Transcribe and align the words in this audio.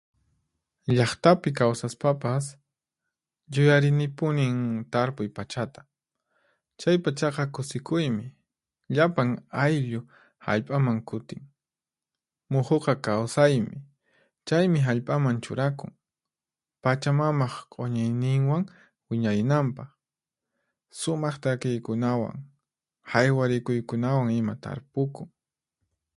Llaqtapi 0.95 1.49
kawsaspapas, 1.59 2.45
yuyarinipunin 3.53 4.55
tarpuy 4.91 5.27
pachata. 5.37 5.81
Chay 6.79 6.95
pachaqa 7.03 7.43
kusikuymi, 7.55 8.25
llapan 8.95 9.29
ayllu 9.65 9.99
hallp'aman 10.45 10.99
kutin. 11.09 11.41
Muhuqa 12.51 12.93
kawsaymi, 13.05 13.77
chaymi 14.47 14.79
hallp'aman 14.87 15.37
churakun, 15.43 15.91
Pachamamaq 16.83 17.55
q'uñiyninwan 17.71 18.63
wiñarinanpaq. 19.09 19.89
Sumaq 20.99 21.35
takiykunawan, 21.43 22.37
haywarikuykunawan 23.11 24.29
ima 24.39 24.53
tarpukun. 24.63 25.27